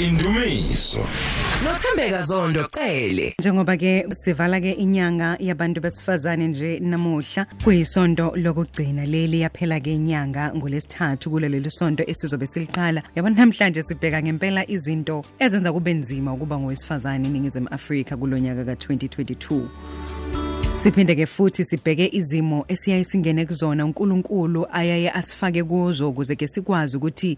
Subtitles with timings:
[0.00, 1.06] Indumiso.
[1.62, 3.34] Nothembeka Zondo Cele.
[3.38, 10.54] Njengoba ke sivala ke inyanga yabantu besifazane nje namuhla kuyisonto lokugcina leli yaphela ke inyanga
[10.54, 17.28] ngolesithathu kuleli sonto esizobe siliqala yabona namhlanje sibheka ngempela izinto ezenza kube nzima ukuba ngowesifazane
[17.28, 19.60] eningizimu Afrika kulonyaka ka2022
[20.80, 26.96] Siphinde ke futhi sibheke izimo esiyaye singene kuzona uNkulunkulu ayaye asifake kuzo ukuze ke sikwazi
[26.96, 27.36] ukuthi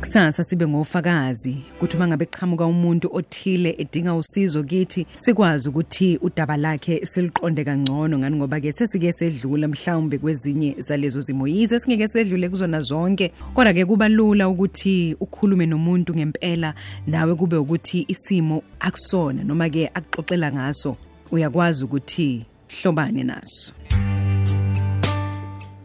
[0.00, 1.56] kusasa sibe ngofakazi.
[1.76, 8.18] Ukuthi uma ngabe qhamuka umuntu othile edinga usizo kithi sikwazi ukuthi udaba lakhe siliqonde kangcono
[8.18, 11.46] ngani ngoba ke sesike sedlula mhlawumbe kwezinye zalezo zimo.
[11.46, 16.74] Yize singeke sedlule kuzona zonke kodwa ke kuba lula ukuthi ukhulume nomuntu ngempela
[17.06, 20.96] nawe kube ukuthi isimo akusona noma ke akuxoxela ngaso.
[21.30, 23.72] Uyakwazi ukuthi hlobane naso.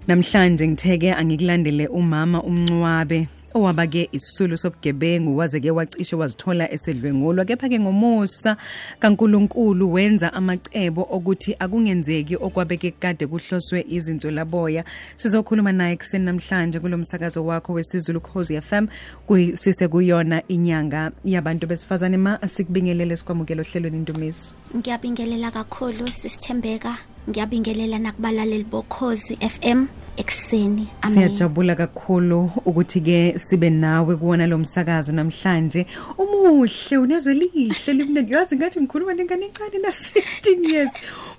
[0.07, 3.27] Namhlanje ngitheke angikulandele umama umncwabe.
[3.57, 7.45] Owaba ke isisulu sobugebengu waze ke wacishe wazithola esedlwengulwa.
[7.45, 8.57] Kepha ke ngomusa
[8.99, 14.83] kaNkuluNkulu wenza amacebo okuthi akungenzeki okwabeke kade kuhloswe izinto laboya.
[15.15, 18.87] Sizokhuluma naye kuseni namhlanje kulomsakazo wakho wesizulu Khosi FM
[19.25, 22.17] kuyisise kuyona inyanga yabantu besifazane.
[22.17, 24.55] Ma asikubingelele sikwamukela ohlelweni Ndumiso.
[24.75, 26.97] Ngiyabingelela kakhulu sisithembeka.
[27.29, 29.87] Ngiyabingelela nakubalaleli bokhozi FM
[30.17, 31.13] ekseni amen.
[31.13, 35.85] Siyajabula kakhulu ukuthi ke sibe nawe kuona lo msakazo namhlanje.
[36.17, 38.33] Umuhle unezwe lihle limnandi.
[38.33, 40.91] Yazi ngathi ngikhuluma nengane encane na 16 years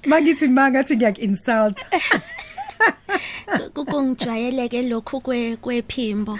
[0.07, 1.85] makithi mangathi ngiyak insult
[3.75, 6.39] kungijwayeleke lokhu kwe kwephimbo.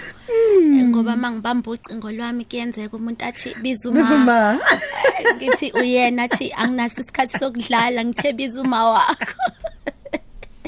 [0.73, 4.59] Ngoba mangibamba ucingo lwami kuyenzeka umuntu athi bizuma Bizuma
[5.35, 9.35] ngithi uyena athi anginaso isikhathi sokudlala ngithe bizuma wakho.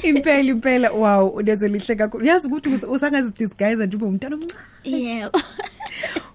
[0.08, 0.90] Impela impela.
[0.90, 2.24] Wow unezwe lihle kakhulu.
[2.24, 4.60] Yazi ukuthi usangazi disguise nje ube umntana omncane.
[4.84, 5.40] Yebo.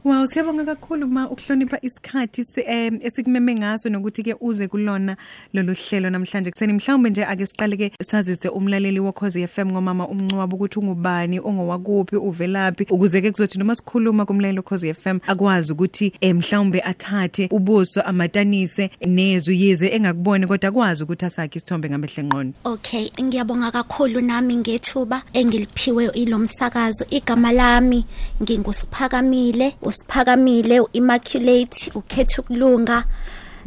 [0.04, 5.18] Wow siyabonga kakhulu ma ukuhlonipha isikhathi se- em, esikumeme ngaso nokuthi ke uze kulona
[5.54, 6.52] lolu hlelo namhlanje.
[6.52, 12.16] Kuseni mhlawumbe nje ake siqale ke sazise umlaleli wokhozi FM ngomama umncwabo ukuthi ungubani ongowakuphi
[12.16, 18.02] uvelaphi ukuze ke kuzothi noma sikhuluma kumlaleli wokhozi FM akwazi ukuthi eh, mhlawumbe athathe ubuso
[18.02, 24.56] amatanise nezwi yize engakuboni kodwa akwazi ukuthi asakhe isithombe ngamehle ngqondo Okay, ngiyabonga kakhulu nami
[24.56, 27.06] ngethuba engiliphiwe ilomsakazo.
[27.10, 28.06] Igama lami
[28.44, 29.47] ngingusiphakamile,
[29.82, 33.06] usiphakamile uImmaculate, ukhetha ukulunga.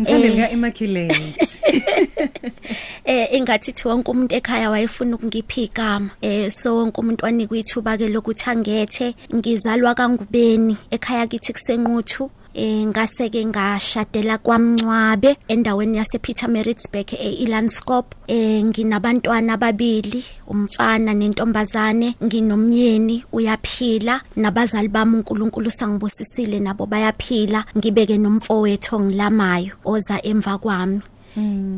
[0.00, 0.34] Ngithanda Eh.
[0.34, 1.34] lika Immaculate
[3.04, 6.10] Eh engathi thi wonke umuntu ekhaya wayefuna ukungipha igama.
[6.22, 9.14] Eh so wonke umuntu wanikwa ithuba ke lokuthi angethe.
[9.34, 12.30] Ngizalwa kaNgubeni ekhaya kithi kusenquthu.
[12.60, 23.24] Eh ngase ke ngashadela kwaMncwabe endaweni yase Pietermaritzburg eIlandskop eh nginabantwana ababili umfana nentombazane nginomyeni
[23.32, 31.00] uyaphila nabazali bami uNkulunkulu sangibusisile nabo bayaphila ngibeke nomfowethu ongilamayo oza emva kwami.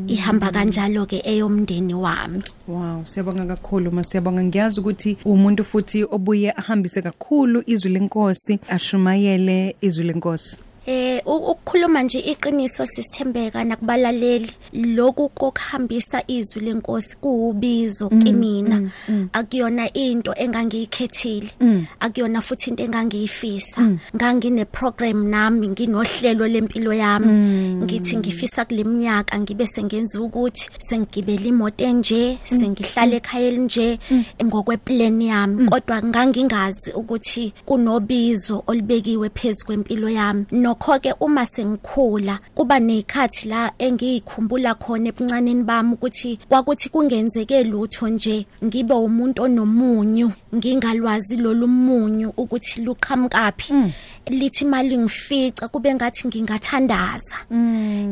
[0.07, 2.43] Ihamba kanjalo ke eyomndeni wami.
[2.67, 10.03] Wow, siyabonga kakhulu masiyabonga ngiyazi ukuthi umuntu futhi obuye ahambise kakhulu izwi lenkosi ashumayele izwi
[10.03, 10.59] lenkosi.
[10.85, 14.51] Eh ukukhuluma nje iqiniso sisithembeka nakubalaleli.
[14.73, 18.91] Lokhu kokuhambisa izwi lenkosi kuubizo kimina.
[19.33, 21.49] akuyona into engangiyikhethile.
[21.99, 23.81] Akuyona futhi into engangiyifisa.
[24.15, 27.27] Ngangine program nami nginohlelo lempilo yami.
[27.83, 33.99] Ngithi ngifisa kuleminyaka ngibe sengenza ukuthi sengigibela imoto enje sengihlala ekhaya elinje
[34.43, 35.65] ngokweplan yami.
[35.65, 40.45] Kodwa ngangingazi ukuthi kunobizo olibekiwe phezulu kwempilo yami.
[40.73, 48.07] Nokho ke uma sengikhula kuba nezikhathi la engiyikhumbula khona ebuncaneni bami ukuthi kwakuthi kungenzeke lutho
[48.09, 53.73] nje ngibe umuntu onomunyu ngingalwazi lolu munyu ukuthi luqhamukapi
[54.29, 57.35] lithi mali ngifica kube ngathi ngingathandaza.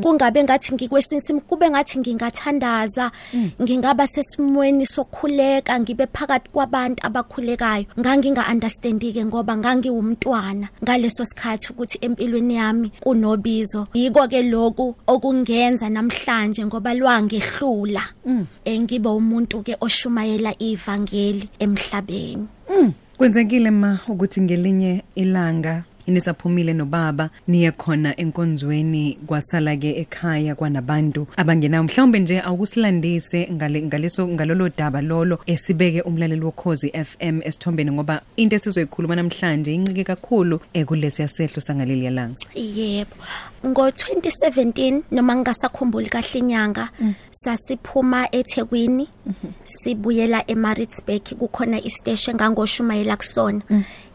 [0.01, 3.11] Kungabe ngathi ngikwesinye kube ngathi ngingathandaza.
[3.61, 7.85] Ngingaba sesimweni sokukhuleka ngibe phakathi kwabantu abakhulekayo.
[7.99, 13.87] Nganginga understandike ngoba ngangiwumntwana ngaleso sikhathi ukuthi empilweni yami kunobizo.
[13.93, 18.03] Yiko ke lokhu okungenza namhlanje ngoba lwangehlula.
[18.65, 22.47] Engibe umuntu ke oshumayela ivangeli emhlabeni.
[23.17, 31.83] Kwenzekile ma ukuthi ngelinye ilanga inisaphumile nobaba niye khona enkonzweni kwasala ke ekhaya kwanabantu abangenayo
[31.83, 38.55] mhlawumbe nje awukusilandise ngale ngaleso ngalolo daba lolo esibeke umlaleli wokhozi FM esithombeni ngoba into
[38.55, 43.15] esizoyikhuluma namhlanje incike kakhulu ekulesi yasehlo sangaleli yalanga Yebo.
[43.63, 46.89] Ngo2017 noma ngingasakhumbuli kahle inyanga
[47.31, 49.07] sasiphuma eThekwini
[49.63, 53.61] sibuyela eMaritzburg kukhona istation ngangoshumayela kusona.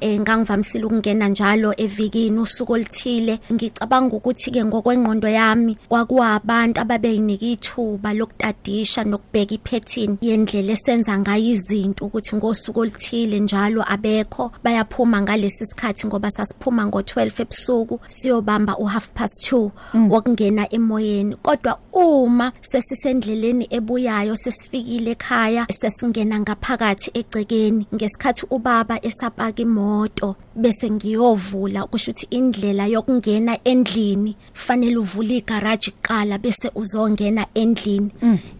[0.00, 3.38] Eh ngangivamisile ukungena njalo evikini usuku oluthile.
[3.52, 12.04] Ngicabanga ukuthi ke ngokwengqondo yami kwakuwabantu ababeyinika ithuba lokutadisha nokubheka ipattern yendlela esenza ngayo izinto
[12.06, 19.35] ukuthi ngosuku oluthile njalo abekho bayaphuma ngalesi sikhathi ngoba sasiphuma ngo12 ebusuku siyobamba uhalf past
[19.40, 19.70] 2
[20.10, 21.36] wokungena emoyeni.
[21.36, 31.86] Kodwa uma sesisendleleni ebuyayo sesifikile ekhaya sesingena ngaphakathi egcekeni ngesikhathi ubaba esapaka imoto bese ngiyovula
[31.86, 38.10] kusho ukuthi indlela yokungena endlini fanele uvule igarage kuqala bese uzongena endlini.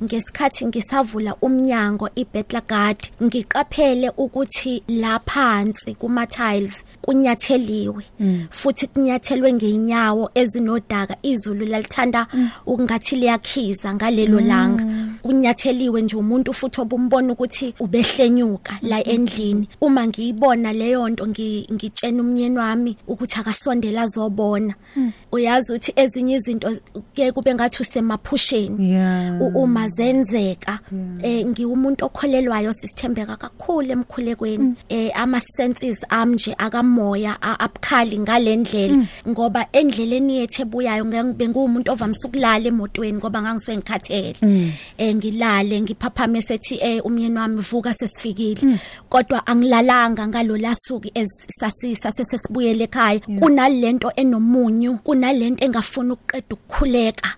[0.02, 8.04] Ngesikhathi ngisavula umnyango ibetla guard ngiqaphele ukuthi la phansi kuma tiles kunyatheliwe
[8.50, 10.30] futhi kunyathelwe ngeinyawo
[10.66, 12.26] ezinodaka izulu lalithanda
[12.66, 14.84] ukungathi liyakhiza ngalelo langa.
[15.26, 19.68] Kunyatheliwe nje umuntu futhi obumbona ukuthi ubehlenyuka la endlini.
[19.80, 24.74] Uma ngiyibona leyo nto ngi- ngitshena umnyeni wami ukuthi akasondela azobona.
[25.32, 26.68] Uyazi ukuthi ezinye izinto
[27.14, 28.90] ke kube ngathi usemaphusheni.
[28.92, 29.40] Yeah.
[29.42, 30.78] U- uma zenzeka
[31.22, 34.74] eh ngiwumuntu okholelwayo sisithembeka kakhulu emkhulekweni.
[34.88, 42.26] Eh ama senses ami nje akamoya a- abukhali ngalendlela ngoba endleleni yethu ebuyayo ngibengumuntu ovamise
[42.28, 44.36] ukulala emotweni ngoba ngangisuke ngikhathele.
[44.98, 48.78] Eh ngilale ngiphaphame sethi eh umyeni wami vuka sesifikile.
[49.08, 53.20] Kodwa angilalanga ngalo lasuku esasisa sesesibuyele ekhaya.
[53.40, 57.28] Kunalento enomunyu kunalento engafuna ukuqeda ukukhuleka.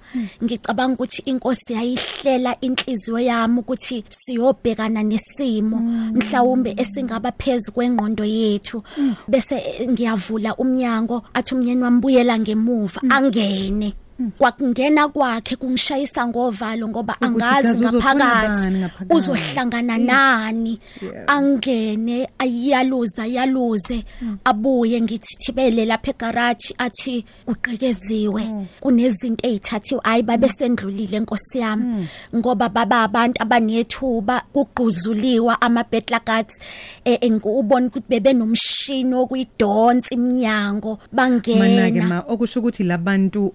[0.45, 5.79] Ngicabanga ukuthi inkosi yayihlela inhliziyo yami ukuthi siyobhekana nesimo
[6.15, 8.83] mhlawumbe esingaba phezulu kwengqondo yethu.
[9.29, 13.95] Bese eh, ngiyavula umnyango athi umyeni wami buyela ngemuva angene.
[14.39, 19.15] Kwakungena kwakhe kungishayisa ngovalo ngoba Ukuthi angazi kaze uzofuna ngaphakathi bani ngaphakathi.
[19.15, 20.81] uzohlangana nani?
[21.27, 24.05] Angene ayaluza yaluze
[24.45, 28.43] abuye ngithithibele lapha egarage athi uqekeziwe
[28.81, 32.09] kunezinto ezithathiwe hayi babe sendlulile enkosi yami.
[32.35, 36.59] Ngoba baba abantu abanethuba kugquzuliwa ama battle guards
[37.05, 43.53] engubona ukuthi bebe nomshini okuyidonsa iminyango manake bangena ma okusho ukuthi labantu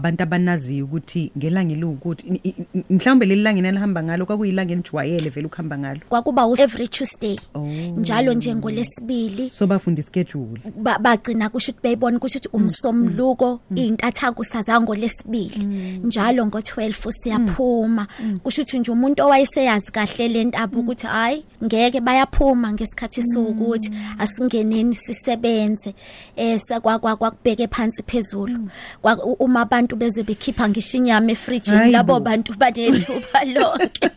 [0.00, 5.30] kwakuwabantu abanaziyo ukuthi ngelanga elukuthi i- i- i- mhlawumbe leli langa enalihamba ngalo kwakuyilanga enijwayele
[5.30, 6.00] vele ukuhamba ngalo.
[6.08, 7.36] Kwakuba u- every tuesday.
[7.54, 7.66] Oh.
[7.96, 10.60] njalo njengolesibili so bafunda ischedule.
[10.76, 15.64] Ba- bagcina kusho ukuthi beyibona kusho ukuthi umsomluko intathaku sazango lesibili
[16.04, 18.06] njalo ngo12 siyaphuma.
[18.42, 25.94] Kusho ukuthi nje umuntu owayeseyazi kahle lentaba ukuthi hayi ngeke bayaphuma ngesikhathi sokuthi asingeneni sisebenze.
[26.36, 28.58] Eh sakwakwa kwakubheke phansi phezulu.
[29.02, 31.34] Kwa- u- uma abantu beze bekhipha ngishinyama
[31.66, 32.20] Hayi labo bo.
[32.20, 34.10] bantu banethuba lonke.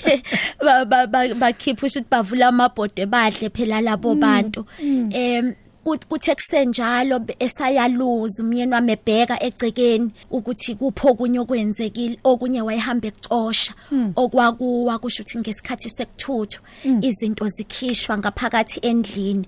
[0.64, 4.64] Ba- ba- ba- bakhipha ukuthi bavula amabhodwe badle phela labo bantu.
[4.82, 13.08] em kuthi kuthe kusenjalo esayaluza umyeni wami ebheka egcekeni ukuthi kupho kunye okwenzekile okunye wayehamba
[13.08, 13.72] ekucosha
[14.16, 16.60] okwakuwa kusho ukuthi ngesikhathi sekuthuthu.
[17.00, 19.46] Izinto zikhishwa ngaphakathi endlini.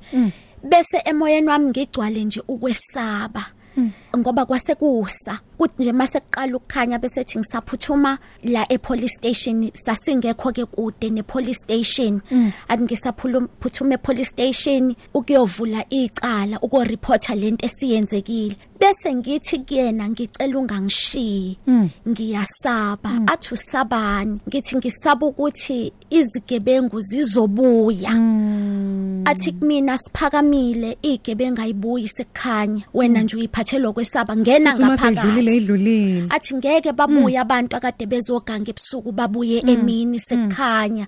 [0.65, 3.45] Bese emoyeni wami ngigcwale nje ukwesaba.
[4.19, 9.71] Ngoba kwase kusa kuthi nje mase kuqala ukukhanya bese thi ngisaphuthuma la e police station
[9.75, 12.21] sasingekho ke kude ne police station.
[12.69, 18.57] Athi ngisaphuthuma e police station ukuyovula icala uko reporta lento esiyenzekile.
[18.83, 21.57] Bese ngithi kuyena ngicela ungangishiyi.
[22.09, 23.11] Ngiyasaba.
[23.27, 24.39] Athi usabani?
[24.49, 28.11] Ngithi ngisaba ukuthi izigebengu zizobuya.
[29.25, 36.25] Athi kumina siphakamile igebengu ayibuyi sekukhanya wena nje uyiphathele okwesaba ngena uma sedlulile ngaphakathi idlulile
[36.31, 41.07] athi ngeke babuye abantu akade bezoganga ebusuku babuye emini sekukhanya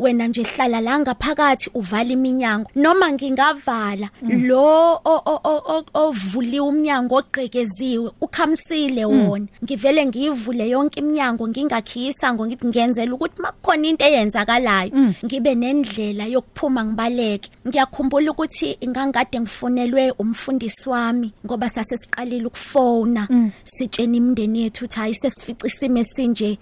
[0.00, 2.70] wena nje hlala la ngaphakathi uvala iminyango.
[2.76, 9.46] Noma ngingavala lo o- o- o- o- ovuliwe umnyango ogqekeziwe ukhamsile wona.
[9.64, 14.90] Ngivele ngiyivule yonke iminyango ngingakhiyisa ngo ngithi ngenzela ukuthi makukhona into eyenzakalayo
[15.24, 17.50] ngibe nendlela yokuphuma ngibaleke.
[17.68, 23.28] Ngiyakhumbula ukuthi ngangade ngifonelwe umfundisi wami ngoba sase siqalile ukufona
[23.64, 26.58] sitshena imindeni yethu ukuthi hayi sesifica isimo esinje.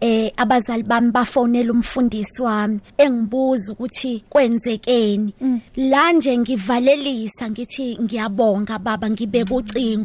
[0.00, 5.32] Eh abazali bami bafonela umfundisi wami engibuza ukuthi kwenzekeni.
[5.76, 9.95] La nje ngivalelisa ngithi ngiyabonga baba ngibeka ucingo.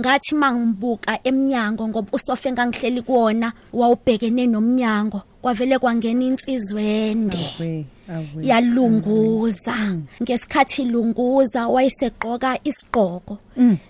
[0.00, 7.38] Ngathi mangibuka eminyango ngoba usofe engangihleli kuwona wawubhekene nomnyango kwavele kwangena insizwende.
[7.60, 9.74] We awe yalunguza.
[10.22, 13.38] ngesikhathi lunguza wayesegqoka isigqoko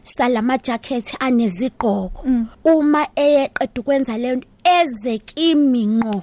[0.05, 2.27] salama jacket anezigqoko.
[2.65, 6.23] Uma eyeqeda ukwenza leyo nto eze kimi ngqo.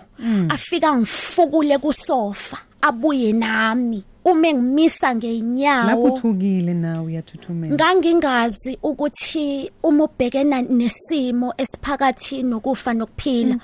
[0.50, 4.04] Afika ngifukule kusofa abuye nami.
[4.32, 7.74] Uma ngimisa ngeenyawo uthukile nawe uyathuthumela?
[7.76, 13.58] Ngangingazi ukuthi uma ubhekena nesimo esiphakathi nokufa nokuphila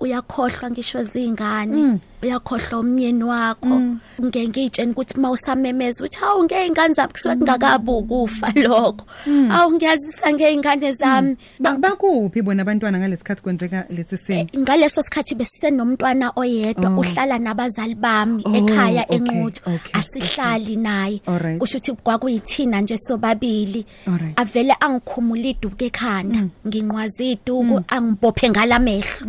[0.00, 2.00] uyakhohlwa ngisho zingane.
[2.22, 3.80] Uyakhohlwa umnyeni wakho.
[4.24, 9.04] Ngeke ngitshena ukuthi mawusamemeza uthi hawu ngeingane zami kusuke kungakabi ukufa lokho.
[9.50, 11.36] Awu ngiyazisa ngeingane zami.
[11.60, 14.46] Ba- bakuphi bona abantwana ngalesikhathi kwenzeka lesi simo?
[14.58, 21.20] Ngaleso sikhathi besisenomntwana oyedwa uhlala nabazali bami Oh, ekhaya okay, enquthi okay, asihlali naye.
[21.26, 21.58] Alright.
[21.58, 23.86] kusho ukuthi kwakuyithina nje sobabili.
[24.06, 24.40] Alright.
[24.40, 26.46] avele angikhumula iduku ekhanda.
[26.66, 29.26] Nginqwaza iduku angibophe ngalamehlo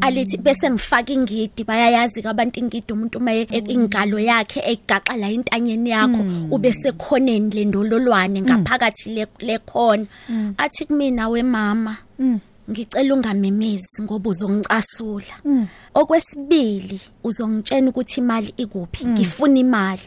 [0.00, 1.64] alithi bese ngifaka ingidi.
[1.64, 7.50] Bayayazi ke abantu ingidi umuntu uma e- ingalo yakhe egaxa la intanyeni yakho ube sekhoneni
[7.50, 10.06] lendololwane ngaphakathi le- lekhona.
[10.58, 11.96] Athi kumina we mama
[12.70, 15.34] ngicela ungamemezi ngoba uzongicasula.
[15.94, 19.06] Okwesibili uzongitshena ukuthi imali ikuphi?
[19.06, 20.02] Ngifuna imali.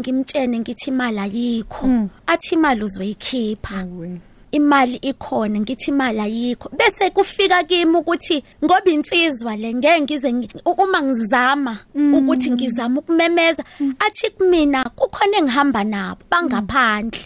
[0.00, 1.86] Ngimtshene ngithi imali ayikho.
[2.26, 3.78] Athi imali uzoyikhipha.
[3.80, 4.20] Awe.
[4.52, 6.70] Imali ikhona ngithi imali ayikho.
[6.78, 13.00] Bese kufika kimi ukuthi ngoba insizwa le ngeke ngize ngi- u- uma ngizama ukuthi ngizama
[13.00, 13.64] ukumemeza
[13.98, 17.20] athi kumina kukhona engihamba nabo bangaphandle.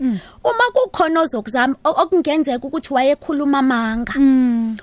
[0.45, 4.13] Uma kukhona ozokuzama o- okungenzeka ukuthi wayekhuluma amanga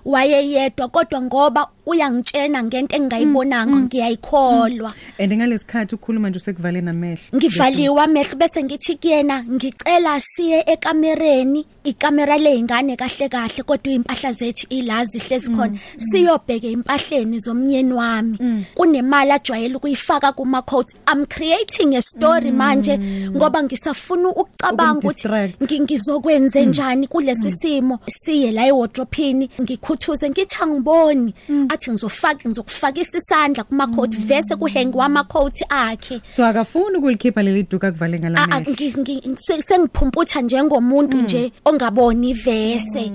[0.05, 4.93] wayeyedwa kodwa ngoba uyangitshena ngento engingayibonanga ngiyayikholwa.
[5.19, 7.23] And ngalesikhathi ukhuluma nje usekuvale namehlo.
[7.35, 14.67] Ngivaliwe amehlo bese ngithi kuyena ngicela siye ekamereni ikamera leyingane kahle kahle kodwa impahla zethu
[14.69, 15.77] ilazi hlezi khona.
[15.97, 18.37] Siyobheke impahleni zomnyeni wami.
[18.75, 22.99] Kunemali ajwayele ukuyifaka kuma quotes i'm creating a story manje
[23.35, 25.61] ngoba ngisafuna ukucabanga ukuthi Ukumdistract.
[25.61, 27.99] ngi- ngizokwenze njani kulesi simo.
[28.07, 31.33] Siye la ewardrobeini ngikhuthuze ngithi angiboni.
[31.69, 36.21] Athi ngizofaka ngizokufakisa isandla kuma quotes vese kuhengiwa ama quotes akhe.
[36.35, 41.51] So akafuni ukulikhipha leli duku akuvale A- a- ngalamehlo ngi- ngi- se- sengiphumputha njengomuntu nje
[41.65, 42.16] ongaboni.
[42.23, 43.11] Ivese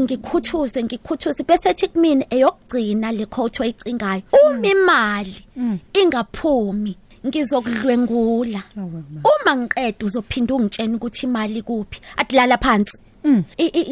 [0.00, 1.42] ngikhuthuze ngikhuthuze.
[1.44, 5.36] Bese ethi kumina eyokugcina le quote oyicingayo uma imali
[5.94, 9.22] ingaphumi ngizokudlwengula ma.
[9.30, 12.98] uma ngiqeda uzophinda ungitshena ukuthi imali kuphi athi lala phansi.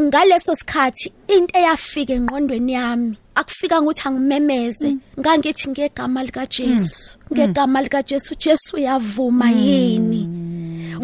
[0.03, 4.97] Ngaleso sikhathi into eyafika engqondweni yami akufika ukuthi angimemeze.
[5.19, 10.29] Ngangithi ngegama lika Jesu ngegama lika Jesu Jesu uyavuma yini?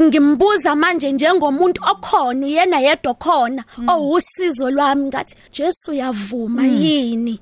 [0.00, 7.40] Ngimbuza manje njengomuntu okhona uyena yedwa khona owusizo lwami ngathi Jesu uyavuma yini?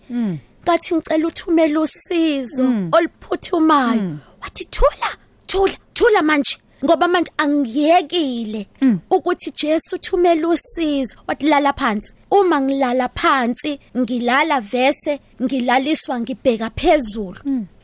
[0.65, 4.17] Ngathi ngicela uthumele usizo oluphuthumayo.
[4.43, 5.09] Wathi thula
[5.47, 6.59] thula thula manje.
[6.85, 8.67] Ngoba manje angiyekile
[9.11, 11.17] ukuthi Jesu uthumele usizo.
[11.27, 12.15] Wathi lala phansi.
[12.31, 17.39] Uma ngilala phansi ngilala vese ngilaliswa ngibheka phezulu.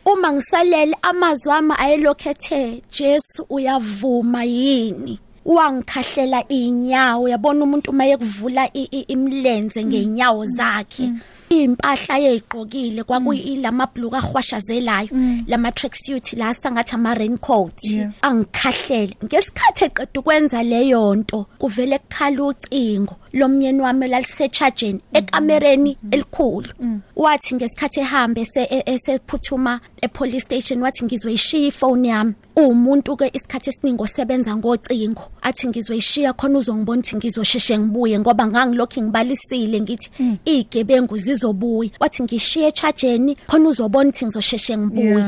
[0.04, 5.18] Uma ngisalele amazwi ami ayelokhethe Jesu uyavuma yini?
[5.44, 7.28] Wangikhahlela inyawo.
[7.28, 11.10] Yabona umuntu uma yekuvula i- i- imlenze ngeenyawo zakhe.
[11.50, 15.08] Impahla yeyigqokile kwakuyilama bhluka ahwashazelayo
[15.46, 18.12] lama tracksuit la sangathi ama raincoat Yeah.
[18.22, 19.16] angikhahlele.
[19.24, 23.16] Ngesikhathi eqeda ukwenza leyo nto kuvele kukhala ucingo.
[23.32, 26.68] Lomnyeni wami lalisechajeni ekamereni elikhulu.
[27.16, 32.34] Wathi ngesikhathi ehambe ese- e- esephuthuma epolice station wathi ngizoyishiya ifone yami.
[32.56, 35.22] Umuntu ke isikhathi esiningi osebenza ngocingo.
[35.42, 40.10] Athi ngizoyishiya khona uzongibona ukuthi ngizosheshe ngibuye ngoba ngangilokhu ngibalisile ngithi
[40.44, 41.90] igebengu zizobuya.
[42.00, 45.24] Wathi ngishiye echajeni khona uzobona ukuthi ngizosheshe ngibuye.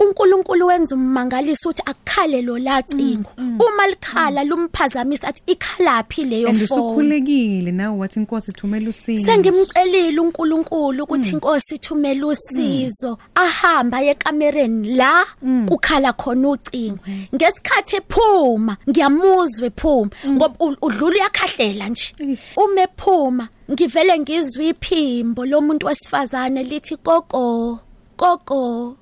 [0.00, 6.94] uNkulunkulu wenza ummangaliso uthi akukhale lo lacingo uma likhala lumphazamisa athi ikhalaphi leyo and phone?
[7.22, 9.24] Usukhulekile nawe wathi inkosi thumela usizo.
[9.26, 13.18] Sengimcelile uNkulunkulu ukuthi inkosi ithumele usizo.
[13.34, 15.24] Ahamba ekamereni la
[15.68, 16.98] kukhala khona ucingo.
[17.34, 22.14] Ngesikhathi ephuma ngiyamuzwa ephuma ngoba u- udlula uyakhahlela nje.
[22.18, 22.56] Eish.
[22.56, 27.78] uma ephuma ngivele ngizwe iphimbo lomuntu wesifazane lithi koko
[28.16, 28.96] koko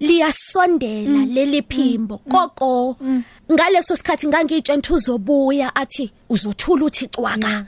[0.00, 2.18] liyasondela leli phimbo.
[2.18, 2.96] Koko
[3.52, 7.66] ngaleso sikhathi ngangitshela ukuthi uzobuya athi uzothula uthi cwaka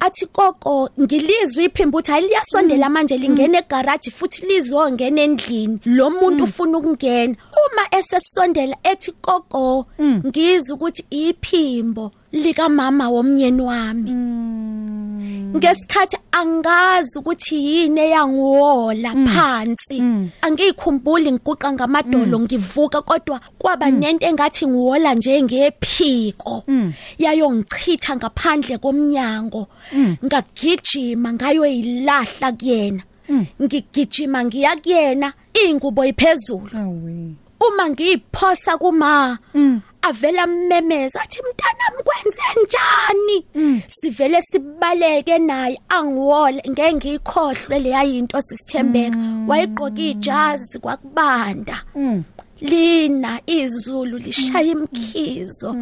[0.00, 5.80] athi koko ngilizwe iphimbo uthi hayi liyasondela manje lingena egarage futhi lizongena endlini.
[5.84, 7.34] Lo muntu ufuna ukungena.
[7.62, 14.10] Uma esesondela ethi koko ngizwe ukuthi iphimbo lika mama womnyeni wami.
[15.56, 20.02] Ngesikhathi angazi ukuthi yini eyangiwola phansi.
[20.42, 26.64] Angikhumbuli ngiguqa ngamadolo ngivuka kodwa kwaba nento engathi ngiwola njengephiko
[27.18, 29.66] yayongichitha ngaphandle komnyango.
[30.24, 33.02] Ngagijima ngayoyilahla kuyena.
[33.62, 35.32] Ngigijima ngiya kuyena
[35.66, 37.34] ingubo iphezulu awe.
[37.60, 39.38] Uma ngiyiphosa kuma
[40.02, 43.44] avela mmemeza athi mntanami kwenze njani?
[43.86, 49.16] Sivele sibaleke naye angiwole ngeke ngiyikhohlwe leya yinto sisithembeka.
[49.46, 51.82] Wayigqoka ijazi kwakubanda.
[52.60, 55.76] Lina izulu lishaya imkhizo.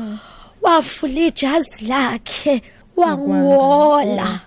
[0.63, 2.63] Wafula ijazi lakhe
[2.97, 4.41] wangiwola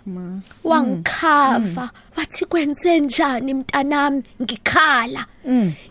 [0.63, 4.23] wangikhava wathi kwenze njani mntanami?
[4.41, 5.25] Ngikhala.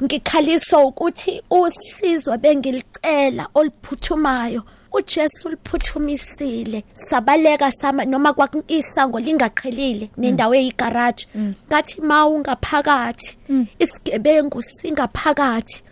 [0.02, 4.62] Ngikhaliswa ukuthi usizo bengilicela oluphuthumayo
[4.92, 11.26] uJesu liphuthumisile sabaleka sama noma kwakuisango lingaqhelile nendawo eyigarage
[11.68, 13.38] ngathi mawungaphakathi
[13.78, 15.82] isigebengu singaphakathi.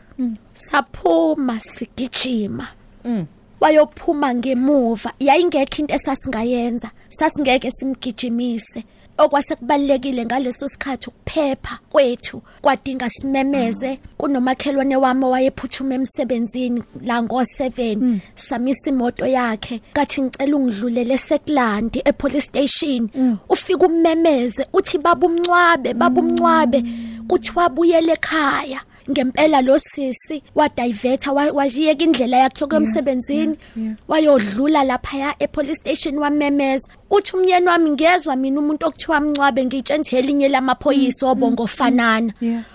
[0.55, 2.69] Saphuma sigijima.
[3.61, 5.13] Wayophuma ngemuva.
[5.21, 6.91] Yayingekho into esasingayenza.
[7.09, 8.85] Sasingeke simgijimise.
[9.19, 18.91] Okwase kubalekile ngaleso sikhathi ukuphepha kwethu kwadinga simemeze kunomakhelwane wami owayephuthuma emsebenzini la ngo7 samisa
[18.91, 19.81] imoto yakhe.
[19.93, 23.09] Kathi ngicela ungidlulele sekulandi epolice station.
[23.49, 26.85] Ufika ummemeze uthi babumncwabe babumncwabe.
[27.29, 28.81] Kuthi wabuyela ekhaya.
[29.11, 33.57] Ngempela lo sisi wadivetha wajiyeka indlela yakhe yokwemsebenzini
[34.09, 36.89] wayodlula lapha epolice station wamemeza.
[37.11, 42.33] Uthi umyeni wami ngezwe mina umuntu okuthiwa mncwabe ngitshenthe elinye lamaphoyisa obongo fanana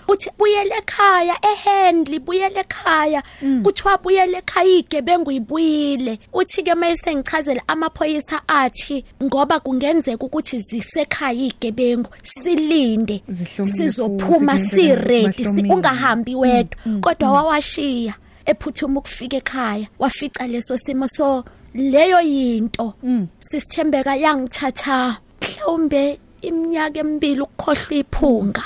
[0.08, 3.22] uthi buyele ekhaya ehandle buyele ekhaya.
[3.62, 6.18] Kuthiwa buyele ekhaya igebengu ibuyile.
[6.32, 13.22] Uthi ke mayise ngichazela amaphoyisa athi ngoba kungenzeka ukuthi zisekhaya igebengu silinde
[13.62, 18.14] sizophuma siready ungahambi wedwa kodwa wawashiya
[18.46, 21.06] ephuthuma ukufika ekhaya wafica leso simo.
[21.08, 22.94] So leyo yinto
[23.40, 28.64] sisithembeka yangithatha mhlawumbe iminyaka emibili ukukhohlwa iphunga.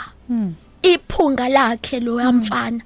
[0.83, 2.83] Iphunga lakhe lo yamfana.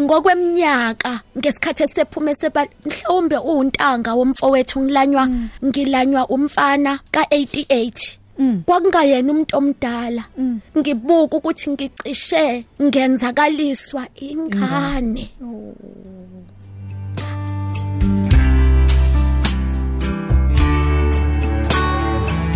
[0.00, 5.28] Ngokweminyaka ngesikhathi esephuma seba mhlawumbe untanga womfowethu ngilanywa
[5.64, 8.16] ngilanywa umfana ka88
[8.66, 10.24] kwakungayena umuntu omdala.
[10.78, 15.30] Ngibuka ukuthi ngicishe ngenzakaliswa ingane.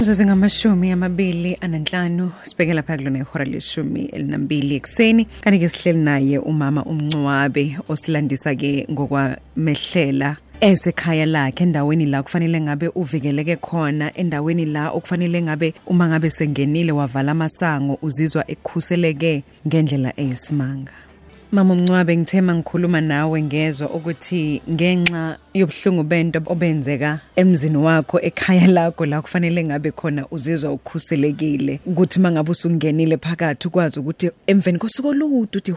[0.03, 6.39] Uzuze ngamashumi amabili ananhlanu sibeke lapha kulona ihora leshumi elinambili ekseni kanti ke sihleli naye
[6.39, 14.91] umama umncwabe osilandisa ke ngokwamehlela esekhaya lakhe endaweni la kufanele ngabe uvikeleke khona endaweni la
[14.91, 21.12] okufanele ngabe uma ngabe sengenile wavala amasango uzizwa ekhuseleke ngendlela eyisimanga.
[21.53, 29.07] Mama Mncwabe ngithema ngikhuluma nawe ngezwe ukuthi ngenxa yobuhlungu bento obenzeka emzini wakho ekhaya lakho
[29.07, 35.59] la kufanele ngabe khona uzizwa ukhuselekile ukuthi mangabe usungenile phakathi ukwazi ukuthi emveni kosuku olude
[35.59, 35.75] uthi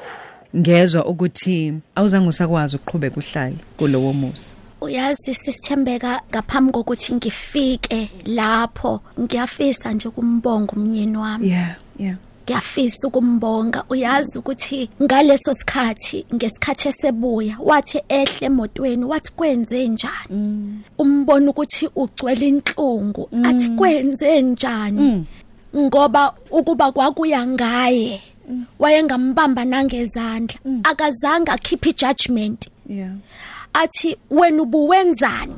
[0.56, 4.54] ngezwe ukuthi awuzange usakwazi ukuqhubeka uhlale kulowo muzi.
[4.82, 11.50] Uyazi sisithembeka ngaphambi kokuthi ngifike lapho ngiyafisa nje kumbonga umnyeni wami.
[11.50, 12.16] Yeah yeah.
[12.46, 20.82] Ngiyafisa ukumbonga uyazi ukuthi ngaleso sikhathi ngesikhathi esebuya wathi ehle emotweni wathi kwenze njani?
[20.98, 25.26] Umbona ukuthi ugcwele inhlungu athi kwenze njani?
[25.78, 28.22] Ngoba ukuba kwakuya ngaye
[28.80, 33.12] wayengambamba nangezandla akazange akhiphe judgment yeah.
[33.74, 35.56] Athi wena ubuwenzani?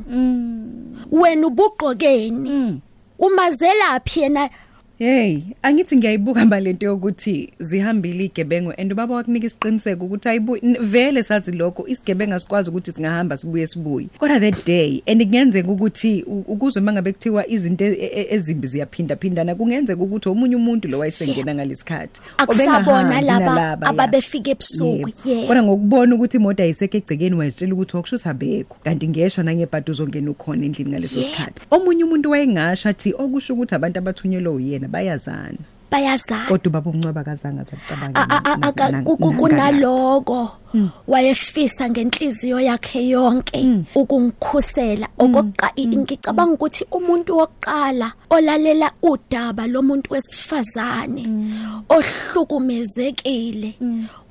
[1.11, 2.81] Wena ubugqokeni?
[3.19, 4.49] Umazelaphi yena
[4.99, 11.51] Hey, angithi ngiyayibuka balento yokuthi zihambile igebengu and ubaba wakunika isiqiniseko ukuthi ayibu vele sazi
[11.51, 14.07] lokho isigebengu asikwazi ukuthi singahamba sibuye sibuye.
[14.17, 19.15] Kodwa that day and kungenzeka ukuthi u- ukuzwe mangabe kuthiwa izinto e- e- ezimbi ziyaphinda
[19.15, 22.21] phindana kungenzeka ukuthi omunye umuntu lo wayesengena ngalesikhathi.
[22.37, 28.77] akusabona laba ababefika ebusuku yeah Kodwa ngokubona ukuthi imoto ayisekho egcekeni wayitshela ukuthi okushuthi abekho
[28.83, 31.31] kanti ngeshwa nangebhadu uzongena ukhona endlini ngaleso Yeah.
[31.31, 31.61] sikhathi.
[31.71, 35.57] Omunye umuntu wayengasho athi okusho ukuthi abantu abathunyelwe uyena bayazana.
[35.91, 36.45] bayazana.
[36.51, 40.51] Kodwa ubaba umncwaba kazange azacabanga A- a- a- aka- ku- ku- kunaloko
[41.07, 45.07] wayefisa ngenhliziyo yakhe yonke ukungikhusela.
[45.17, 51.23] Okokuqa i- ngicabanga ukuthi umuntu wokuqala olalela udaba lomuntu wesifazane
[52.37, 53.73] ohlukumezekile.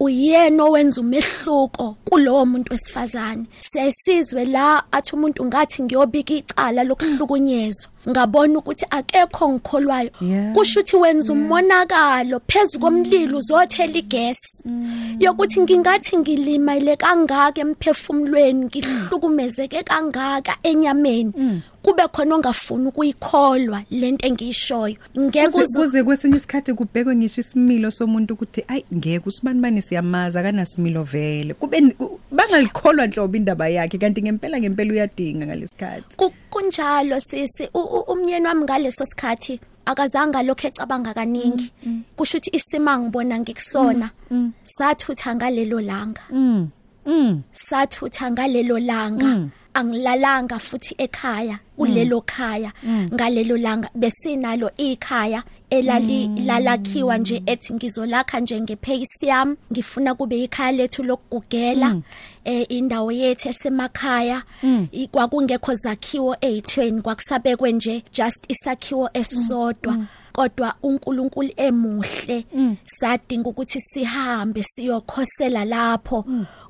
[0.01, 3.47] Uyena owenza umehluko kulowo muntu wesifazane.
[3.61, 7.88] Siyasizwe la athi umuntu ngathi ngiyobika icala lokuhlukunyezwa.
[8.09, 10.11] Ngabona ukuthi akekho ngikholwayo.
[10.21, 10.53] Yeah.
[10.55, 14.62] kusho ukuthi wenza umonakalo phezulu komlilo uzothela igesi.
[15.21, 21.33] Yokuthi ngingathi ngilimele kangaka emphefumulweni ngihlukumezeke kangaka enyameni.
[21.87, 24.96] Kube khona ongafuni ukuyikholwa lento engiyishoyo.
[25.18, 30.40] Ngeke Kuze uzu- kuze kwesinye isikhathi kubhekwe ngisho isimilo somuntu ukuthi ayi ngeke usibanibani siyamaza
[30.40, 31.55] akanasimilo vele.
[31.55, 37.68] Kube ni- ku- bangalikholwa nhlobo indaba yakhe kanti ngempela ngempela uyadinga ngalesikhathi Ku- kunjalo sisi
[37.75, 41.70] u- u- umyeni wami ngaleso sikhathi akazange lokho ecabanga kaningi.
[42.16, 44.11] Kusho ukuthi isima ngibona ngikusona
[44.64, 46.22] sathutha ngalelo langa.
[46.31, 46.68] Mm
[47.07, 47.42] mm.
[47.53, 49.49] Sathutha ngalelo langa.
[49.75, 51.59] Angilalanga futhi ekhaya.
[51.77, 52.73] Kulelo khaya
[53.15, 60.73] ngalelo langa besinalo ikhaya elali lalakhiwa nje ethi ngizolakha nje ngepace yami ngifuna kube ikhaya
[60.73, 61.97] lethu lokugugela
[62.45, 64.43] eh indawo yethu esemakhaya.
[65.11, 69.97] Kwakungekho zakhiwo ezithweni kwakusabekwe nje just isakhiwo esisodwa.
[70.33, 72.45] Kodwa uNkulunkulu emuhle
[72.87, 76.25] sadinga ukuthi sihambe siyokhosela lapho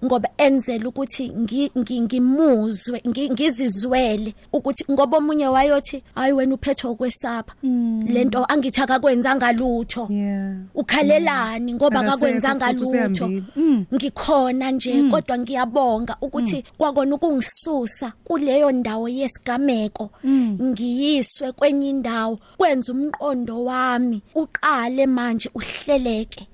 [0.05, 6.91] ngoba enzela ukuthi ngi- ngi- ngimuzwe ngi- ngizizwele ukuthi ngoba omunye wayothi hayi wena uphethwe
[6.91, 7.55] ukwesapha
[8.07, 10.09] lento angithi akakwenzanga lutho.
[10.11, 10.57] Yeah.
[10.75, 12.91] Ukhalelani ngoba Akasekho akakwenzanga futhi lutho.
[12.91, 13.43] usehambile.
[13.57, 13.85] Mm.
[13.95, 20.11] ngikhona nje kodwa ngiyabonga ukuthi kwakona ukungisusa kuleyo ndawo yesigameko.
[20.63, 26.49] Ngiyiswe kwenye indawo kwenza umqondo wami uqale manje uhleleke.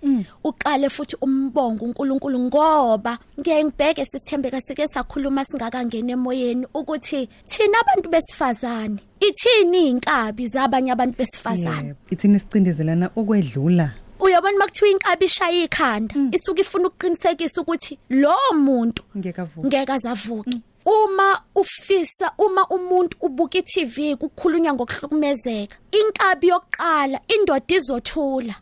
[0.45, 8.09] Uqale futhi umbongo uNkulunkulu ngoba ngeke ngibheke sisithembeka sike sakhuluma singakangena emoyeni ukuthi thina abantu
[8.33, 8.99] besifazane.
[9.21, 11.89] Ithini inkabi zabanye abantu besifazane?
[11.89, 19.03] Yebo, ithini sicindezelana okwedlula uyabona makuthiwa inkabi ishaya ikhanda isuke ifuna ukuqinisekisa ukuthi lo muntu
[19.19, 19.67] ngeke avuke.
[19.69, 28.55] ngeke azavuke uma ufisa uma umuntu ubuka iTV kukhulunywa ngokuhlukumezeka inkabi yokuqala indoda izothula.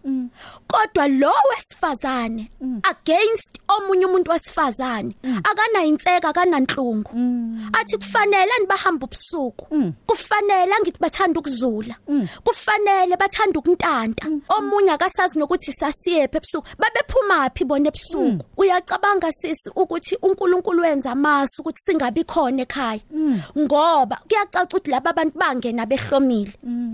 [0.67, 2.51] Kodwa lo wesifazane
[2.83, 7.11] against omunye umuntu wesifazane akana inseka akananhlungu.
[7.73, 9.67] Athi kufanele anibahamba ubusuku.
[10.07, 11.95] Kufanele angithi bathanda ukuzula.
[12.45, 14.27] Kufanele bathanda ukuntanta.
[14.49, 16.67] Omunye akasazi nokuthi sasiyephe ebusuku.
[16.79, 18.45] Babephuma phi bona ebusuku.
[18.57, 21.81] Uyacabanga sisi ukuthi uNkulunkulu wenza amasu ukuthi
[22.11, 23.01] singabi khona ekhaya.
[23.57, 26.53] Ngoba kuyacaca ukuthi laba abantu bangena behlomile.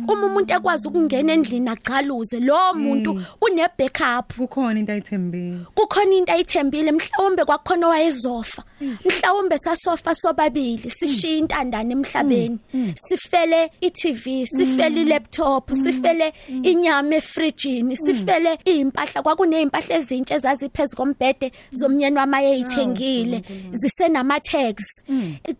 [0.08, 3.10] Uma umuntu ekwazi ukungena endlini agcaluze lo muntu
[3.42, 5.66] une backup kukhona into ayithembile.
[5.74, 8.62] Kukhona into ayithembile mhlawumbe kwakhona wayezofa
[9.04, 12.58] mhlawumbe sasofa sobabili sishiya intandane emhlabeni.
[12.94, 22.36] Sifele iTV sifele ilaptop sifele inyama efrijini sifele impahla kwakuneimpahla ezintsha ezaziphezulu kombhede zomnyeni wami
[22.36, 25.02] ayeyithengile zisenama tags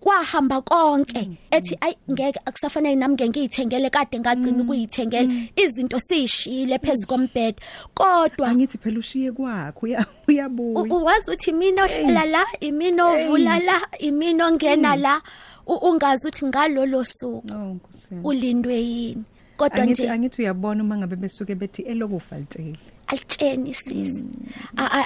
[0.01, 5.33] kwahamba konke ethi ay ngeke akusafanele nami ngeke ngiyithengele kade ngagcina ukuyithengela.
[5.57, 7.59] Izinto siyishile phezulu kombhede
[7.95, 10.81] kodwa angithi phela ushiye kwakho uya- uyabuya.
[10.95, 15.23] U- uwazi ukuthi mina ohlala la imina ovula la imina ongena la
[15.67, 18.25] u- ungazi ukuthi ngalolo suku oh nkosi yami.
[18.27, 19.25] ulindwe yini?
[19.57, 24.25] Kodwa angithi nje angithi uyabona uma ngabe besuke bethi elokufa litsheli alitsheni sisi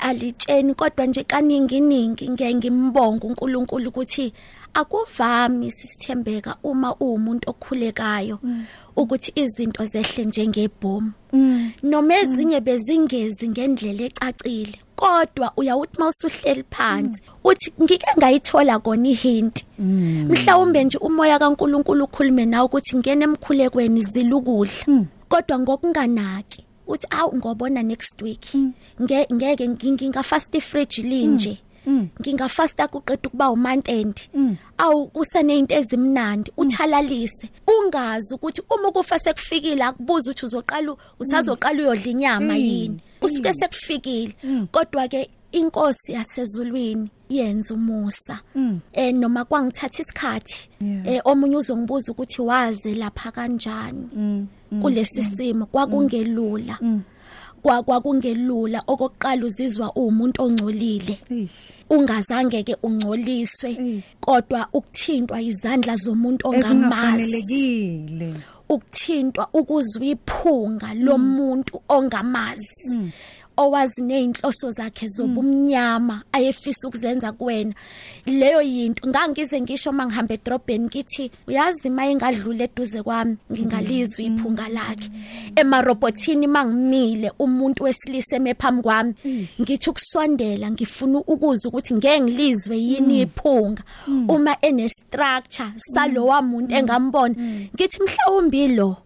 [0.02, 4.32] alitsheni kodwa nje kaningi ningi ngeke ngimbonga uNkulunkulu ukuthi
[4.74, 8.38] akuvami sisithembeka uma uwumuntu okhulekayo
[8.96, 11.12] ukuthi izinto zehle njengebhomu.
[11.82, 19.64] Noma ezinye bezingezi ngendlela ecacile kodwa uyawuthi mawusuhleli phansi uthi ngike ngayithola kona ihint.
[19.78, 27.82] Mhlawumbe nje umoya kaNkuluNkulu ukhulume nawe ukuthi ngene emkhulekweni zilukudla kodwa ngokunganaki uthi awu ngobona
[27.82, 28.44] next week.
[29.00, 31.58] Nge- ngeke ngi- ngingafast ifridge linje
[32.20, 34.28] ngingafasta kuqeda ukuba umantendi
[34.78, 36.52] awu kusenezinto ezimnandi.
[36.56, 37.48] Uthalalise.
[37.66, 43.00] Ungazi ukuthi uma kufa sekufikile akubuza ukuthi uzoqala usazoqala uyodla inyama yini.
[43.20, 44.34] Kusuke sekufikile.
[44.72, 48.40] Kodwa ke inkosi yasezulwini yenza umusa.
[48.92, 51.06] Eh noma kwangithatha isikhathi Yeah.
[51.06, 54.08] eh omunye uzongibuza ukuthi waze lapha kanjani.
[54.82, 56.78] Kulesi simo kwakungelula.
[57.62, 58.82] kwa kwakungelula.
[58.86, 61.18] Okokuqala uzizwa umuntu ongcolile.
[61.90, 64.02] Ungazange ke ungcoliswe Mm.
[64.20, 67.44] kodwa ukuthintwa izandla zomuntu ongamazi.
[68.68, 72.96] Ukuthintwa ukuzwa iphunga lomuntu ongamazi.
[73.60, 77.74] Owazi nezinhloso zakhe zobumnyama ayefisa ukuzenza kuwena.
[78.26, 85.10] Leyo yinto ngangize ngisho mangihambe edrobheni ngithi uyazi maye ngadlula eduze kwami ngingalizwa iphunga lakhe.
[85.56, 89.14] Emarobotini mangimile umuntu wesilisa emephambi kwami
[89.60, 93.82] ngithi ukusondela ngifuna ukuzwa ukuthi ngeke ngilizwe yini iphunga.
[94.28, 97.34] Uma ene structure salowa muntu engambona
[97.74, 98.96] ngithi mhlawumbe lo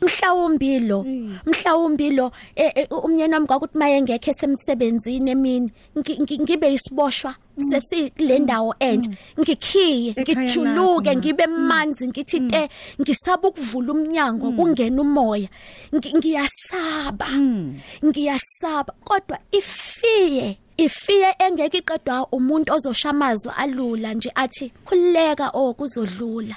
[0.00, 1.04] mhlawumbi lo
[1.46, 7.34] mhlawumbi lo eh, eh, umnyeni wami kwakuthi maye ngekho esemsebenzini emini ngi- ngi- ngibe isiboshwa
[7.70, 12.68] sesile ndawo entsha ngikhiye Ekhaya ngijuluke ngibe manzi ngithi te
[13.00, 15.48] ngisaba ukuvula umnyango kungena umoya.
[15.94, 17.28] Ngi- ngiyasaba.
[18.04, 26.54] Ngiyasaba kodwa ifiye ifiye engeke iqedwa umuntu ozoshamazwa alula nje athi khuleka oh kuzodlula.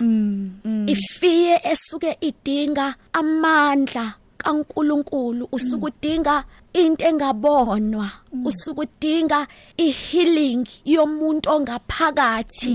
[0.93, 4.05] Ifiye esuke idinga amandla
[4.38, 8.09] kaNkuluNkulu usuke udinga into engabonwa
[8.45, 12.71] usuke udinga ihealing yomuntu ongaphakathi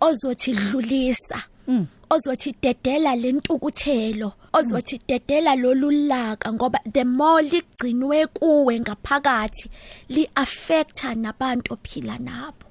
[0.00, 1.38] ozothi dlulisa.
[2.10, 9.70] Ozothi dedela lentukuthelo ozothi dedela lolulaka ngoba the more ligcinwe kuwe ngaphakathi
[10.08, 12.64] li affecta nabantu ophila nabo.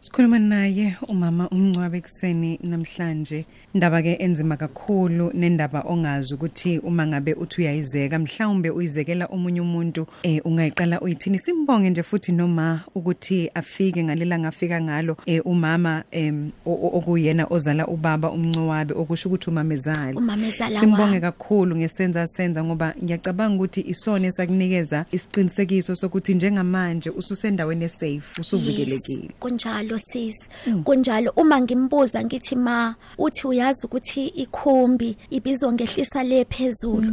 [0.00, 3.46] Sikhuluma naye umama umncwabe kuseni namhlanje.
[3.74, 10.06] Indaba ke enzima kakhulu nendaba ongazi ukuthi uma ngabe uthi uyayizeka mhlawumbe uyizekela omunye umuntu
[10.22, 11.38] eh ungayiqala uyithini?
[11.38, 17.46] Simbonge nje futhi noma ukuthi afike ngalela ngafika ngalo eh umama em o- o- okuyena
[17.50, 21.20] ozala ubaba umncwabe okusho ukuthi umamezala Umamezala simbonge wami.
[21.20, 29.22] kakhulu ngesenza senza ngoba ngiyacabanga ukuthi isona esakunikeza isiqinisekiso sokuthi njengamanje ususendaweni esafe usuvikelekile.
[29.22, 30.40] Yes, kunjalo sisi
[30.84, 31.32] kunjalo.
[31.36, 37.12] Uma ngimbuza ngithi ma uthi uyazi ukuthi ikhumbi ibizongehlisa le phezulu.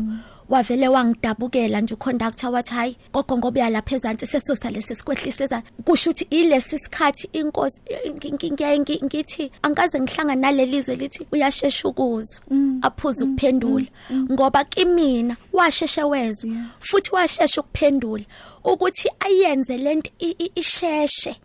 [0.50, 6.10] Wavele wangidabukela nje uconductor wathi hayi gogo ngoba uyalapha ezansi sesosa lesi sikwehlisa ezansi kusho
[6.10, 12.42] ukuthi ilesi sikhathi inkosi ngi- ngi- ngiyaye ngi- ngithi angaze ngihlangana nalelizwe lithi uyashesha ukuzwa
[12.82, 13.86] aphuza ukuphendula.
[14.32, 16.52] Ngoba kimina washeshe wezwa.
[16.80, 18.24] Futhi washesha ukuphendula
[18.64, 21.36] ukuthi ayenze lento i- i- isheshe.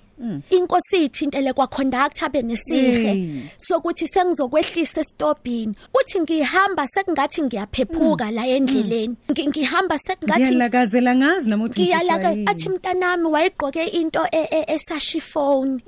[0.51, 3.31] Inkosi ithintele kwa conductor benesihe Hey.
[3.59, 9.17] sokuthi sengizokwehlisa estobhini uthi ngihamba sekungathi ngiyaphephuka la endleleni.
[9.31, 12.51] Ngi- ngihamba sekungathi ngiyalakazela ngazi nami ukuthi ngiyalaka ngishayile.
[12.51, 15.81] athi mntanami wayegqoke into e- e- esashifoni.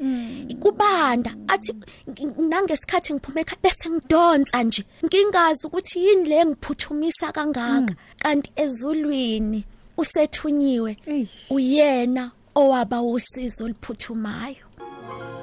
[0.60, 1.34] Kubanda.
[1.48, 1.72] Athi
[2.08, 4.84] ng- nangesikhathi ngiphume ekhaya bese ngidonsa nje.
[5.04, 7.94] Ngingazi ukuthi yini le ngiphuthumisa kangaka.
[8.22, 9.64] Kanti ezulwini
[9.96, 11.50] usethunyiwe Eish.
[11.50, 14.66] uyena owaba usizo oluphuthumayo.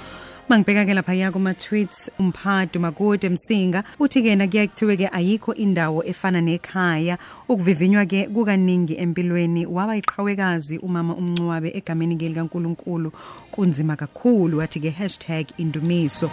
[0.49, 5.55] Mangibheka ke lapha ya kuma tweets umphathi makude emsinga uthi ke na kuyakuthiwe ke ayikho
[5.55, 7.19] indawo efana nekhaya.
[7.49, 13.11] Ukuvivinywa ke kukaningi empilweni waba iqhawekazi umama umncwabe egameni ke likaNkuluNkulu.
[13.51, 14.95] Kunzima kakhulu wathi ke
[15.59, 16.31] #indumiso.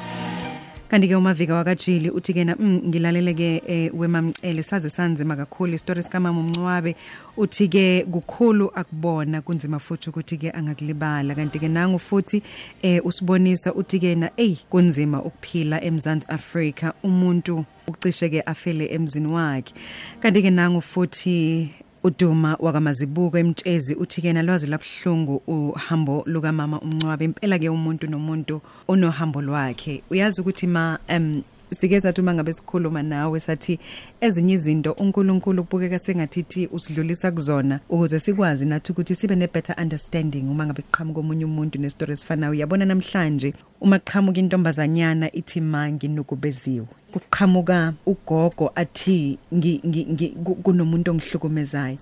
[0.94, 5.74] Kanti ke umavika wakajili uthi ke na mm, ngilalele ke eh, wemamcele saze sanzima kakhulu
[5.74, 6.96] isitori sikamama umncwabe.
[7.38, 11.36] Uthi ke kukhulu akubona kunzima futhi ukuthi ke angakulibala.
[11.36, 12.44] Kanti ke nangu futhi
[12.82, 19.28] eh, usibonisa uthi ke na ey kunzima ukuphila emzansi Afrika umuntu ucishe ke afele emzini
[19.28, 19.74] wakhe.
[20.20, 21.70] Kanti ke nangu futhi
[22.04, 29.42] uduma wakamazibuko emtshezi uthi ke nalwazi labhlungu uhambo lukamama umncwabe impela ke umuntu nomuntu onohambo
[29.42, 30.04] lwakhe.
[30.12, 33.80] Uyazi ukuthi ma um sike sathi uma ngabe sikhuluma nawe sathi
[34.22, 40.44] ezinye izinto uNkulunkulu kubukeka sengathithi usidlulisa kuzona ukuze sikwazi nathi ukuthi sibe ne better understanding
[40.50, 46.86] uma ngabe kuqhamuka omunye umuntu nestory esifanayo uyabona namhlanje uma qhamuka intombazanyana ithi mangi nokubeziwe.
[47.14, 51.98] Kuqhamuka ugogo athi ngi ngi- ngi- ku- kunomuntu ongihlukumezayo.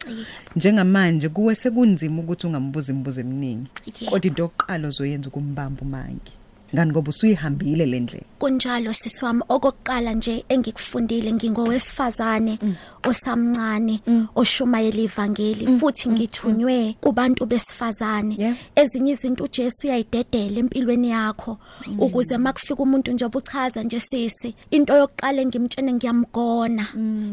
[0.56, 4.12] Njengamanje kuwe sekunzima ukuthi ungambuza imibuzo eminingi Yebo.
[4.12, 6.32] kodwa into yokuqala ozoyenza ukumbamba umangi
[6.74, 8.26] ngani ngoba usuyihambile le ndlela.
[8.42, 9.42] Kunjalo sisi wami.
[9.50, 12.60] Okokuqala nje engikufundile ngingowesifazane
[13.08, 14.00] osamncane
[14.36, 18.36] oshumayela ivangeli futhi ngithunywe kubantu besifazane.
[18.40, 18.56] Yeah.
[18.76, 21.58] ezinye izinto uJesu uyayidedela empilweni yakho
[22.00, 26.88] ukuze makufika umuntu nje obuchaza nje sisi into yokuqala ngimtshene ngiyamgona.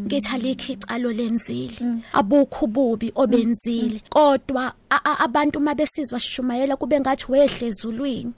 [0.07, 1.79] Ngithi alikho icalo lenzile.
[2.13, 4.03] Abukho ububi obenzile.
[4.11, 8.33] Kodwa a- a- abantu mabesizwa sishumayela kube ngathi wehle ezulwini.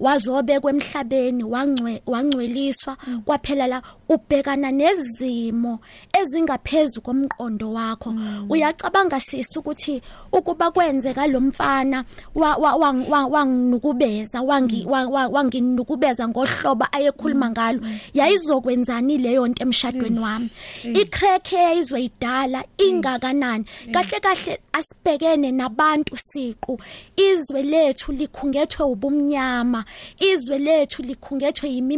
[0.00, 5.80] Wazobekwa emhlabeni wangcwe wangcweliswa kwaphela la ubhekana nezimo
[6.12, 8.14] ezingaphezulu komqondo wakho.
[8.48, 15.28] Uyacabanga sisi ukuthi ukuba kwenzeka lo mfana wa- wa- wang- wa- wanginukubeza wangi- wa- wa-
[15.28, 17.80] wanginukubeza ngohlobo ayekhuluma ngalo.
[18.14, 20.50] Yayizokwenzani leyo nto emshadweni wami?
[20.84, 23.64] Icrack eyayizoyidala ingakanani?
[23.92, 26.80] Kahle kahle asibhekene nabantu siqu.
[27.16, 29.84] Izwe lethu likhungethwe ubumnyama.
[30.20, 31.97] Izwe lethu likhungethwe yimimoya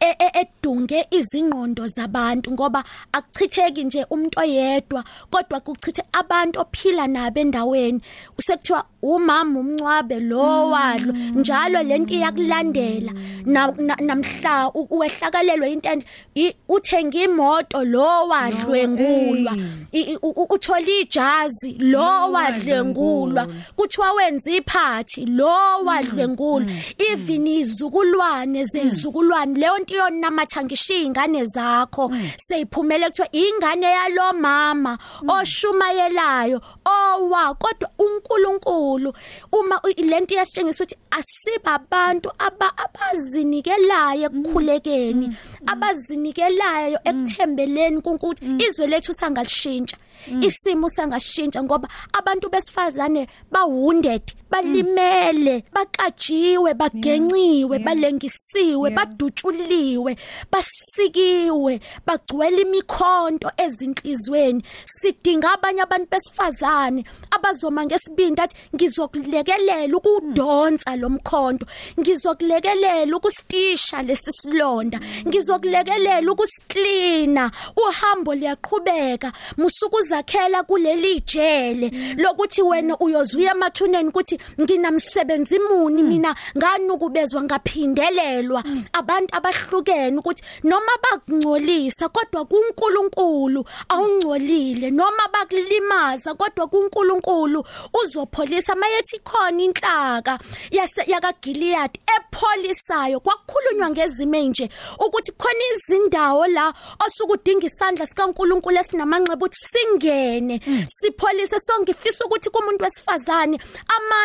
[0.00, 7.40] e- e- edunge izingqondo zabantu ngoba akuchitheki nje umuntu oyedwa kodwa kuchithe abantu ophila nabo
[7.40, 8.00] endaweni.
[8.38, 13.12] Usekuthiwa umama umncwabe lo wadlo njalo lento iyakulandela.
[13.44, 19.56] Na- na- namhla u- uwehlakalelwe into enje, i- uthenga imoto lo wadlwengulwa
[19.92, 23.46] I- i- u- u- uthola ijazi lo wadlwengulwa
[23.76, 26.66] kuthiwa wenza iphathi lo wadlwengulwa
[26.98, 32.10] even izukulwane zezizukulwane leyo nto iyonamatha ngisho izingane zakho.
[32.38, 37.54] Seyiphumele kuthiwa ingane yalo mama oshumayelayo owa.
[37.54, 39.12] Kodwa uNkulunkulu
[39.52, 45.36] uma u- lento iyasitshengisa ukuthi asiba abantu aba abazinikelayo ekukhulekeni
[45.66, 49.96] abazinikelayo ekuthembeleni kunkuthi izwe lethu sangalishintsha
[50.40, 60.16] isimo sangashintsha ngoba abantu besifazane ba wounded balimele bakajiwe bagenciwe balengisiwe badutshuliwe
[60.52, 64.62] basikiwe bagcwele imikhonto ezinhlizweni.
[64.86, 71.66] Sidinga abanye abantu besifazane abazoma ngesibindi athi ngizokulekelela ukudonsa lomkhonto
[72.00, 75.00] ngizokulekelela ukustisha lesi silonda.
[75.26, 77.50] Ngizokulekelela ukusiklina.
[77.76, 86.34] Uhambo liyaqhubeka musukuzakhela kuleli jele lokuthi wena uyozuya emathuneni ukuthi nginamsebenzi muni mina?
[86.56, 88.64] Nganukubezwa ngaphindelelwa?
[88.92, 97.64] Abantu abahlukene ukuthi noma bakungcolisa kodwa kuNkulunkulu awungcolile noma bakulimaza kodwa kuNkulunkulu
[98.02, 100.38] uzopholisa mayethi khona inhlaka
[100.70, 103.20] yase yakaGilead epholisayo.
[103.20, 104.68] Kwakukhulunywa ngezimo enje
[104.98, 106.74] ukuthi khona izindawo la
[107.06, 113.58] osukudinga isandla sikaNkulunkulu esinamanxeba ukuthi singene sipholise songifisa ukuthi kumuntu wesifazane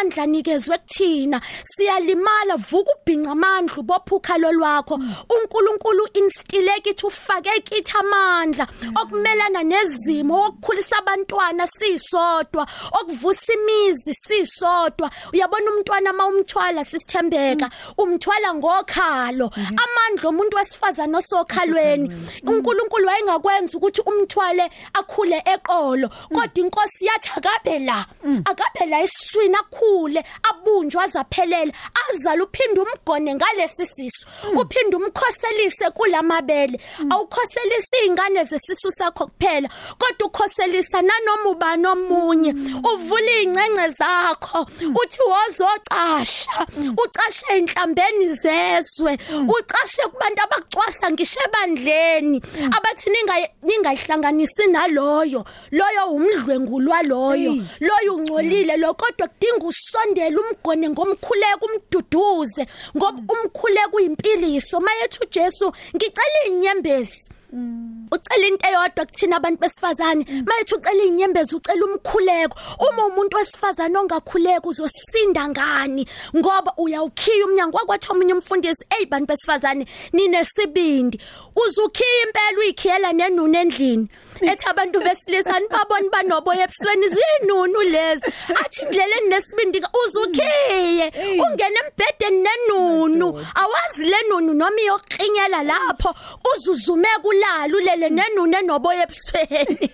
[0.02, 4.96] amandla nikezwe kuthina siyalimala vuka ubhinca amandla ubophukhalo lwakho.
[5.30, 8.68] uNkulunkulu instile kithi ufake kithi amandla.
[9.02, 12.68] Okumelana nezimo okukhulisa abantwana sisodwa.
[13.00, 15.10] Okuvusa imizi sisodwa.
[15.34, 17.70] Uyabona umntwana mawumthwala sisithembeka?
[17.98, 19.52] Umthwala ngokhalo.
[19.84, 22.10] Amandla omuntu wesifazana osokhalweni.
[22.48, 26.10] uNkulunkulu wayengakwenza ukuthi umthwale akhule eqolo.
[26.34, 28.06] Kodwa inkosi yathi akabe la.
[28.46, 29.56] Akabe la eswini
[29.92, 31.74] akhule abunjwa azaphelela
[32.10, 34.26] azala uphinde umgone ngalesi sisu.
[34.56, 42.52] Uphinde umkhoselise kulamabele awukhoselisa izingane zesisu sakho kuphela kodwa ukhoselisa nanoma ubani omunye
[42.94, 44.66] uvula ingcengce zakho
[45.02, 46.68] uthi wozocasha
[47.04, 52.42] ucashe inhlambeni zezwe ucashe kubantu abakucwasa ngisho ebandleni
[52.78, 55.46] abathi ninga ningayihlanganisi naloyo.
[55.72, 57.56] Loyo umdlwengulwa loyo.
[57.80, 62.64] Loyo ungcolile lo kodwa kudinga usondele umgone ngomkhuleko umduduze
[62.98, 64.80] ngoba umkhuleko uyimpiliso.
[64.80, 70.26] Mayethi uJesu ngicela inyembezi ucela into eyodwa kuthina abantu besifazane.
[70.46, 72.56] Mayethi ucela inyembezi ucela umkhuleko.
[72.80, 76.08] Uma umuntu wesifazane ongakhuleka uzosinda ngani?
[76.36, 78.86] Ngoba uyawukhiya umnyango wakwathi omunye umfundisi.
[78.90, 81.20] Hey bantu besifazane ninesibindi.
[81.56, 84.08] Uzukhiya impela uyikhiyela nenunu endlini.
[84.42, 88.24] Ethi abantu besilisa nibabona banoboya ebusweni zinunu lezi
[88.66, 91.12] athi ndleleni nesibindi ka- uzukhiye.
[91.44, 93.28] Ungena embhedeni nenunu.
[93.56, 96.14] Awazi lenunu noma iyokhinyela lapho.
[96.56, 97.08] Uzuzume
[97.42, 99.90] kulala ulele nenunu enoboya ebusweni.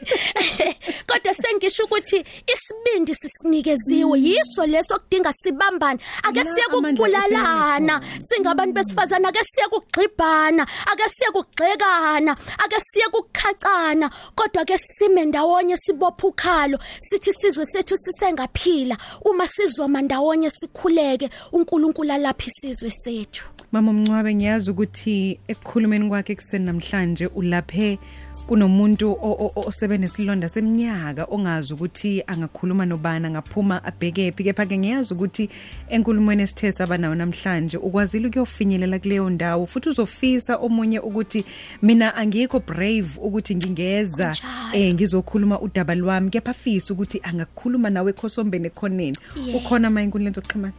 [1.07, 2.23] Kodwa sengisho ukuthi
[2.53, 5.99] isibindi sisinikeziwe yiso leso kudinga sibambane.
[6.23, 12.31] Ake La siye amandla kukubulalana singabantu besifazana ake siye kugxibhana ake siye kugxekana
[12.63, 14.09] ake siye kukhacana.
[14.35, 18.97] Kodwa ke sime ndawonye sibopha ukhalo sithi sizwe sethu sisengaphila.
[19.25, 23.45] Uma sizoma ndawonye sikhuleke uNkulunkulu alapha isizwe sethu.
[23.71, 27.99] Mama Mncwabe ngiyazi ukuthi ekukhulumeni kwakhe kuseni namhlanje ulaphe
[28.47, 34.77] kunomuntu o- o- o- osebenesilonda seminyaka ongazi ukuthi angakhuluma nobani angaphuma abheke phi kepha ke
[34.77, 35.49] ngiyazi ukuthi
[35.89, 41.45] enkulumweni esithe sabanayo namhlanje ukwazile ukuyofinyelela kuleyo ndawo futhi uzofisa omunye ukuthi
[41.81, 44.73] mina angikho brave ukuthi ngingeza Kunjalo.
[44.73, 49.55] eh ngizokhuluma udaba lwami kepha afisa ukuthi angakhuluma nawe ekhosombeni ekhoneni Yeah.
[49.55, 50.73] ukhona ama inkundleni zokuxhumana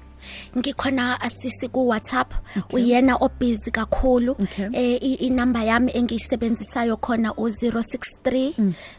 [0.58, 2.32] ngikhona asisi ku WhatsApp
[2.72, 4.32] uyena obusy kakhulu.
[4.32, 4.68] Okay.
[4.72, 8.52] eh i- inamba yami engiyisebenzisayo khona u063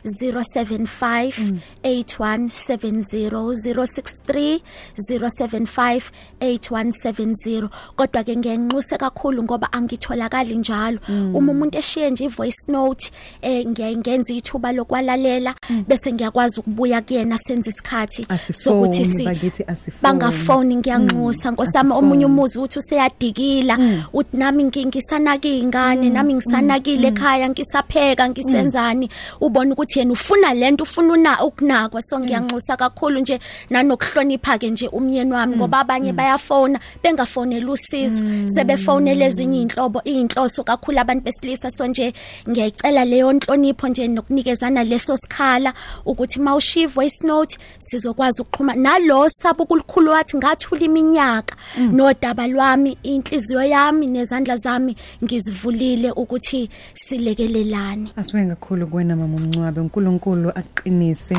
[0.06, 1.54] 075
[1.84, 4.62] 8170 063
[5.10, 6.02] 075
[6.42, 11.00] 8170 kodwa ke ngiyanxuse kakhulu ngoba angitholakali njalo.
[11.34, 13.12] Uma umuntu eshiye nje ivoice note
[13.42, 15.56] eh ngiyaye ngenza ithuba lokwalalela
[15.88, 20.02] bese ngiyakwazi ukubuya kuyena senze isikhathi sokuthi Asifoni, si bakithi asifoni.
[20.02, 21.92] bangafoni ngiyanxusa nkosami asifoni.
[21.94, 23.78] omunye umuzi uthi useyadikila.
[24.14, 29.10] Uthi nami ngi- ngisanaka izingane nami ngisanakile ekhaya ngisapheka ngisenzani?
[29.42, 32.02] Ubona ukuthi yena ufuna lento ufuna una ukunakwa.
[32.02, 33.40] So ngiyanxusa kakhulu nje
[33.70, 38.24] nanokuhlonipha ke nje umyeni wami ngoba abanye bayafona bengafonela usizo.
[38.48, 41.72] Sebefonela ezinye inhlobo inhloso kakhulu abantu besilisa.
[41.72, 42.14] So nje
[42.50, 45.74] ngiyayicela leyo nhlonipho nje nokunikezana leso sikhala
[46.06, 48.76] ukuthi mawushiya voice note sizokwazi ukuxhuma.
[48.76, 50.82] Nalo sabo ukulikhulu wathi ngathula
[51.14, 51.56] iminyaka.
[51.92, 58.10] Nodaba lwami inhliziyo yami nezandla zami ngizivulile ukuthi silekelelane.
[58.16, 61.38] Asibe kakhulu kuwena mama Mncwabe uNkulunkulu aqinise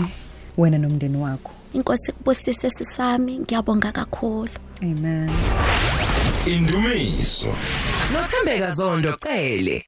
[0.58, 1.52] wena nomndeni wakho.
[1.74, 4.50] inkosi kubusise siswami ngiyabonga kakhulu.
[4.82, 5.30] Amen.
[6.46, 7.54] Indumiso.
[8.12, 9.84] Nothembeka Zondo Cele.